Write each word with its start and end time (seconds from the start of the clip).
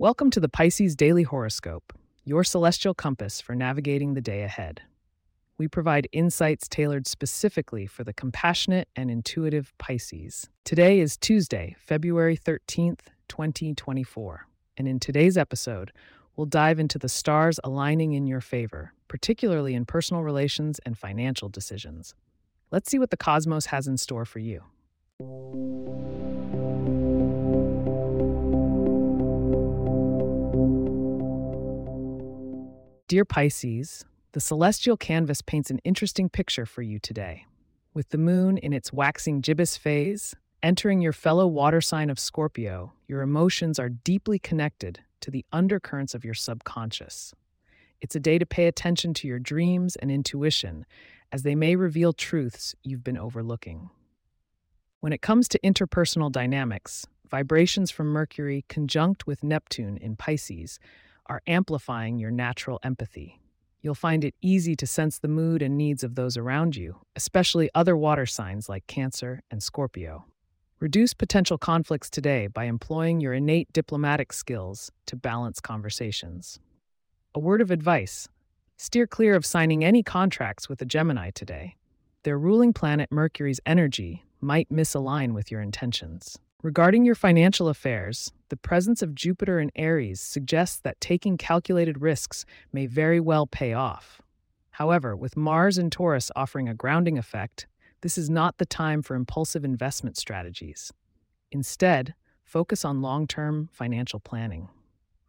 Welcome 0.00 0.30
to 0.30 0.38
the 0.38 0.48
Pisces 0.48 0.94
Daily 0.94 1.24
Horoscope, 1.24 1.92
your 2.24 2.44
celestial 2.44 2.94
compass 2.94 3.40
for 3.40 3.56
navigating 3.56 4.14
the 4.14 4.20
day 4.20 4.44
ahead. 4.44 4.82
We 5.58 5.66
provide 5.66 6.06
insights 6.12 6.68
tailored 6.68 7.08
specifically 7.08 7.84
for 7.84 8.04
the 8.04 8.12
compassionate 8.12 8.86
and 8.94 9.10
intuitive 9.10 9.72
Pisces. 9.78 10.48
Today 10.62 11.00
is 11.00 11.16
Tuesday, 11.16 11.74
February 11.80 12.36
13th, 12.36 13.00
2024, 13.26 14.46
and 14.76 14.86
in 14.86 15.00
today's 15.00 15.36
episode, 15.36 15.90
we'll 16.36 16.46
dive 16.46 16.78
into 16.78 17.00
the 17.00 17.08
stars 17.08 17.58
aligning 17.64 18.12
in 18.12 18.28
your 18.28 18.40
favor, 18.40 18.92
particularly 19.08 19.74
in 19.74 19.84
personal 19.84 20.22
relations 20.22 20.78
and 20.86 20.96
financial 20.96 21.48
decisions. 21.48 22.14
Let's 22.70 22.88
see 22.88 23.00
what 23.00 23.10
the 23.10 23.16
cosmos 23.16 23.66
has 23.66 23.88
in 23.88 23.96
store 23.96 24.24
for 24.24 24.38
you. 24.38 24.62
Dear 33.08 33.24
Pisces, 33.24 34.04
the 34.32 34.40
celestial 34.40 34.98
canvas 34.98 35.40
paints 35.40 35.70
an 35.70 35.78
interesting 35.82 36.28
picture 36.28 36.66
for 36.66 36.82
you 36.82 36.98
today. 36.98 37.46
With 37.94 38.10
the 38.10 38.18
moon 38.18 38.58
in 38.58 38.74
its 38.74 38.92
waxing 38.92 39.40
gibbous 39.40 39.78
phase, 39.78 40.34
entering 40.62 41.00
your 41.00 41.14
fellow 41.14 41.46
water 41.46 41.80
sign 41.80 42.10
of 42.10 42.18
Scorpio, 42.18 42.92
your 43.06 43.22
emotions 43.22 43.78
are 43.78 43.88
deeply 43.88 44.38
connected 44.38 45.00
to 45.20 45.30
the 45.30 45.46
undercurrents 45.54 46.14
of 46.14 46.22
your 46.22 46.34
subconscious. 46.34 47.32
It's 48.02 48.14
a 48.14 48.20
day 48.20 48.38
to 48.38 48.44
pay 48.44 48.66
attention 48.66 49.14
to 49.14 49.26
your 49.26 49.38
dreams 49.38 49.96
and 49.96 50.10
intuition, 50.10 50.84
as 51.32 51.44
they 51.44 51.54
may 51.54 51.76
reveal 51.76 52.12
truths 52.12 52.74
you've 52.82 53.04
been 53.04 53.16
overlooking. 53.16 53.88
When 55.00 55.14
it 55.14 55.22
comes 55.22 55.48
to 55.48 55.60
interpersonal 55.60 56.30
dynamics, 56.30 57.06
vibrations 57.30 57.90
from 57.90 58.08
Mercury 58.08 58.66
conjunct 58.68 59.26
with 59.26 59.42
Neptune 59.42 59.96
in 59.96 60.14
Pisces 60.14 60.78
are 61.28 61.42
amplifying 61.46 62.18
your 62.18 62.30
natural 62.30 62.78
empathy. 62.82 63.40
You'll 63.80 63.94
find 63.94 64.24
it 64.24 64.34
easy 64.42 64.74
to 64.76 64.86
sense 64.86 65.18
the 65.18 65.28
mood 65.28 65.62
and 65.62 65.76
needs 65.76 66.02
of 66.02 66.14
those 66.14 66.36
around 66.36 66.76
you, 66.76 66.96
especially 67.14 67.70
other 67.74 67.96
water 67.96 68.26
signs 68.26 68.68
like 68.68 68.86
Cancer 68.86 69.42
and 69.50 69.62
Scorpio. 69.62 70.24
Reduce 70.80 71.14
potential 71.14 71.58
conflicts 71.58 72.10
today 72.10 72.46
by 72.46 72.64
employing 72.64 73.20
your 73.20 73.34
innate 73.34 73.72
diplomatic 73.72 74.32
skills 74.32 74.90
to 75.06 75.16
balance 75.16 75.60
conversations. 75.60 76.60
A 77.34 77.40
word 77.40 77.60
of 77.60 77.70
advice 77.70 78.28
steer 78.76 79.06
clear 79.06 79.34
of 79.34 79.44
signing 79.44 79.84
any 79.84 80.02
contracts 80.02 80.68
with 80.68 80.80
a 80.80 80.86
Gemini 80.86 81.30
today. 81.30 81.76
Their 82.22 82.38
ruling 82.38 82.72
planet 82.72 83.10
Mercury's 83.10 83.60
energy 83.66 84.24
might 84.40 84.70
misalign 84.70 85.34
with 85.34 85.50
your 85.50 85.60
intentions. 85.60 86.38
Regarding 86.64 87.04
your 87.04 87.14
financial 87.14 87.68
affairs, 87.68 88.32
the 88.48 88.56
presence 88.56 89.00
of 89.00 89.14
Jupiter 89.14 89.60
in 89.60 89.70
Aries 89.76 90.20
suggests 90.20 90.80
that 90.80 91.00
taking 91.00 91.36
calculated 91.36 92.02
risks 92.02 92.44
may 92.72 92.86
very 92.86 93.20
well 93.20 93.46
pay 93.46 93.74
off. 93.74 94.20
However, 94.70 95.14
with 95.14 95.36
Mars 95.36 95.78
in 95.78 95.88
Taurus 95.88 96.32
offering 96.34 96.68
a 96.68 96.74
grounding 96.74 97.16
effect, 97.16 97.68
this 98.00 98.18
is 98.18 98.28
not 98.28 98.58
the 98.58 98.66
time 98.66 99.02
for 99.02 99.14
impulsive 99.14 99.64
investment 99.64 100.16
strategies. 100.16 100.92
Instead, 101.52 102.14
focus 102.42 102.84
on 102.84 103.02
long 103.02 103.28
term 103.28 103.68
financial 103.72 104.18
planning. 104.18 104.68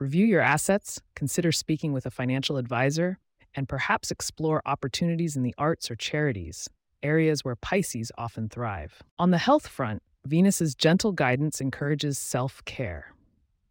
Review 0.00 0.26
your 0.26 0.40
assets, 0.40 1.00
consider 1.14 1.52
speaking 1.52 1.92
with 1.92 2.04
a 2.04 2.10
financial 2.10 2.56
advisor, 2.56 3.20
and 3.54 3.68
perhaps 3.68 4.10
explore 4.10 4.60
opportunities 4.66 5.36
in 5.36 5.44
the 5.44 5.54
arts 5.56 5.88
or 5.88 5.94
charities, 5.94 6.68
areas 7.00 7.44
where 7.44 7.54
Pisces 7.54 8.10
often 8.18 8.48
thrive. 8.48 9.04
On 9.20 9.30
the 9.30 9.38
health 9.38 9.68
front, 9.68 10.02
Venus's 10.26 10.76
gentle 10.76 11.10
guidance 11.10 11.60
encourages 11.60 12.16
self 12.16 12.64
care. 12.64 13.12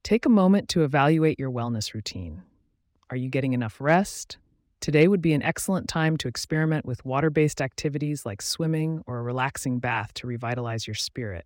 Take 0.04 0.26
a 0.26 0.30
moment 0.30 0.68
to 0.70 0.84
evaluate 0.84 1.40
your 1.40 1.50
wellness 1.50 1.94
routine. 1.94 2.42
Are 3.10 3.16
you 3.16 3.30
getting 3.30 3.54
enough 3.54 3.80
rest? 3.80 4.38
Today 4.82 5.08
would 5.08 5.22
be 5.22 5.32
an 5.32 5.44
excellent 5.44 5.88
time 5.88 6.18
to 6.18 6.28
experiment 6.28 6.86
with 6.86 7.06
water 7.06 7.30
based 7.30 7.62
activities 7.62 8.26
like 8.26 8.42
swimming 8.42 9.02
or 9.08 9.20
a 9.20 9.24
relaxing 9.24 9.80
bath 9.80 10.14
to 10.16 10.28
revitalize 10.28 10.88
your 10.88 10.96
spirit. 10.96 11.46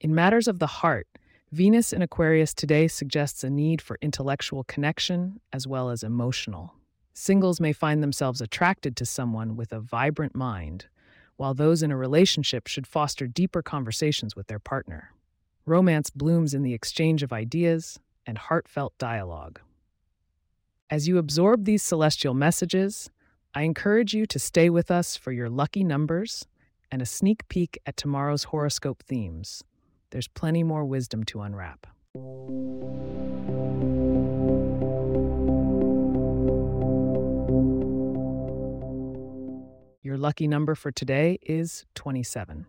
In 0.00 0.14
matters 0.14 0.48
of 0.48 0.58
the 0.58 0.66
heart, 0.66 1.06
Venus 1.52 1.92
in 1.92 2.02
Aquarius 2.02 2.54
today 2.54 2.88
suggests 2.88 3.44
a 3.44 3.50
need 3.50 3.80
for 3.80 3.98
intellectual 4.02 4.64
connection 4.64 5.40
as 5.52 5.68
well 5.68 5.90
as 5.90 6.02
emotional. 6.02 6.74
Singles 7.14 7.60
may 7.60 7.72
find 7.72 8.02
themselves 8.02 8.40
attracted 8.40 8.96
to 8.96 9.06
someone 9.06 9.54
with 9.54 9.72
a 9.72 9.78
vibrant 9.78 10.34
mind, 10.34 10.86
while 11.36 11.54
those 11.54 11.82
in 11.82 11.90
a 11.90 11.96
relationship 11.96 12.66
should 12.66 12.86
foster 12.86 13.26
deeper 13.26 13.62
conversations 13.62 14.34
with 14.34 14.46
their 14.46 14.58
partner. 14.58 15.12
Romance 15.64 16.10
blooms 16.10 16.54
in 16.54 16.62
the 16.62 16.74
exchange 16.74 17.22
of 17.22 17.32
ideas 17.32 17.98
and 18.26 18.38
heartfelt 18.38 18.96
dialogue. 18.98 19.60
As 20.88 21.08
you 21.08 21.18
absorb 21.18 21.64
these 21.64 21.82
celestial 21.82 22.34
messages, 22.34 23.10
I 23.54 23.62
encourage 23.62 24.14
you 24.14 24.26
to 24.26 24.38
stay 24.38 24.70
with 24.70 24.90
us 24.90 25.16
for 25.16 25.32
your 25.32 25.48
lucky 25.48 25.82
numbers 25.82 26.46
and 26.90 27.02
a 27.02 27.06
sneak 27.06 27.48
peek 27.48 27.78
at 27.86 27.96
tomorrow's 27.96 28.44
horoscope 28.44 29.02
themes. 29.02 29.64
There's 30.10 30.28
plenty 30.28 30.62
more 30.62 30.84
wisdom 30.84 31.24
to 31.24 31.40
unwrap. 31.40 31.86
Your 40.16 40.22
lucky 40.22 40.48
number 40.48 40.74
for 40.74 40.90
today 40.90 41.38
is 41.42 41.84
27. 41.94 42.64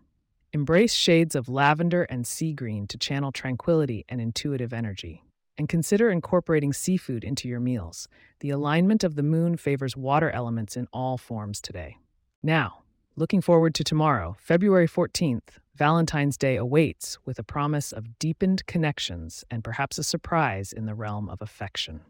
Embrace 0.52 0.92
shades 0.92 1.34
of 1.34 1.48
lavender 1.48 2.02
and 2.02 2.26
sea 2.26 2.52
green 2.52 2.86
to 2.88 2.98
channel 2.98 3.32
tranquility 3.32 4.04
and 4.06 4.20
intuitive 4.20 4.74
energy. 4.74 5.24
And 5.56 5.66
consider 5.66 6.10
incorporating 6.10 6.74
seafood 6.74 7.24
into 7.24 7.48
your 7.48 7.58
meals. 7.58 8.06
The 8.40 8.50
alignment 8.50 9.02
of 9.02 9.14
the 9.14 9.22
moon 9.22 9.56
favors 9.56 9.96
water 9.96 10.30
elements 10.30 10.76
in 10.76 10.88
all 10.92 11.16
forms 11.16 11.62
today. 11.62 11.96
Now, 12.42 12.82
looking 13.16 13.40
forward 13.40 13.74
to 13.76 13.82
tomorrow, 13.82 14.36
February 14.38 14.86
14th, 14.86 15.56
Valentine's 15.74 16.36
Day 16.36 16.56
awaits 16.56 17.16
with 17.24 17.38
a 17.38 17.42
promise 17.42 17.92
of 17.92 18.18
deepened 18.18 18.66
connections 18.66 19.42
and 19.50 19.64
perhaps 19.64 19.96
a 19.96 20.04
surprise 20.04 20.74
in 20.74 20.84
the 20.84 20.94
realm 20.94 21.30
of 21.30 21.40
affection. 21.40 22.02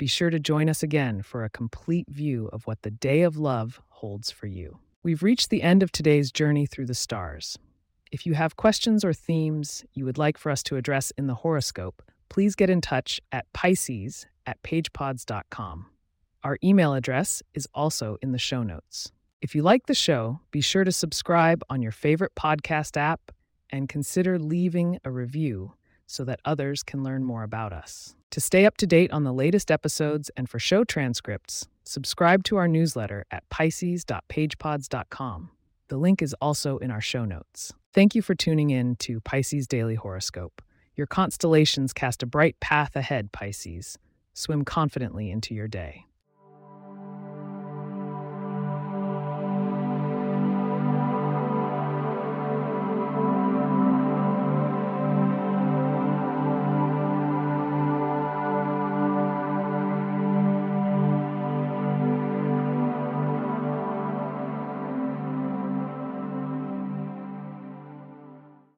Be 0.00 0.06
sure 0.06 0.30
to 0.30 0.40
join 0.40 0.70
us 0.70 0.82
again 0.82 1.20
for 1.20 1.44
a 1.44 1.50
complete 1.50 2.08
view 2.08 2.48
of 2.54 2.66
what 2.66 2.80
the 2.80 2.90
Day 2.90 3.20
of 3.20 3.36
Love 3.36 3.82
holds 3.90 4.30
for 4.30 4.46
you. 4.46 4.78
We've 5.02 5.22
reached 5.22 5.50
the 5.50 5.62
end 5.62 5.82
of 5.82 5.92
today's 5.92 6.32
journey 6.32 6.64
through 6.64 6.86
the 6.86 6.94
stars. 6.94 7.58
If 8.10 8.24
you 8.24 8.32
have 8.32 8.56
questions 8.56 9.04
or 9.04 9.12
themes 9.12 9.84
you 9.92 10.06
would 10.06 10.16
like 10.16 10.38
for 10.38 10.50
us 10.50 10.62
to 10.62 10.76
address 10.76 11.12
in 11.18 11.26
the 11.26 11.34
horoscope, 11.34 12.02
please 12.30 12.54
get 12.54 12.70
in 12.70 12.80
touch 12.80 13.20
at 13.30 13.52
Pisces 13.52 14.24
at 14.46 14.62
pagepods.com. 14.62 15.84
Our 16.44 16.56
email 16.64 16.94
address 16.94 17.42
is 17.52 17.68
also 17.74 18.16
in 18.22 18.32
the 18.32 18.38
show 18.38 18.62
notes. 18.62 19.12
If 19.42 19.54
you 19.54 19.60
like 19.60 19.84
the 19.84 19.92
show, 19.92 20.40
be 20.50 20.62
sure 20.62 20.84
to 20.84 20.92
subscribe 20.92 21.62
on 21.68 21.82
your 21.82 21.92
favorite 21.92 22.34
podcast 22.34 22.96
app 22.96 23.32
and 23.68 23.86
consider 23.86 24.38
leaving 24.38 24.98
a 25.04 25.10
review 25.10 25.74
so 26.10 26.24
that 26.24 26.40
others 26.44 26.82
can 26.82 27.02
learn 27.04 27.22
more 27.22 27.44
about 27.44 27.72
us. 27.72 28.16
To 28.32 28.40
stay 28.40 28.66
up 28.66 28.76
to 28.78 28.86
date 28.86 29.12
on 29.12 29.22
the 29.24 29.32
latest 29.32 29.70
episodes 29.70 30.30
and 30.36 30.50
for 30.50 30.58
show 30.58 30.82
transcripts, 30.84 31.68
subscribe 31.84 32.42
to 32.44 32.56
our 32.56 32.66
newsletter 32.66 33.26
at 33.30 33.48
pisces.pagepods.com. 33.48 35.50
The 35.88 35.96
link 35.96 36.22
is 36.22 36.34
also 36.40 36.78
in 36.78 36.90
our 36.90 37.00
show 37.00 37.24
notes. 37.24 37.72
Thank 37.92 38.14
you 38.14 38.22
for 38.22 38.34
tuning 38.34 38.70
in 38.70 38.96
to 38.96 39.20
Pisces 39.20 39.66
Daily 39.66 39.94
Horoscope. 39.94 40.62
Your 40.96 41.06
constellations 41.06 41.92
cast 41.92 42.22
a 42.22 42.26
bright 42.26 42.58
path 42.60 42.96
ahead, 42.96 43.32
Pisces. 43.32 43.98
Swim 44.34 44.64
confidently 44.64 45.30
into 45.30 45.54
your 45.54 45.68
day. 45.68 46.06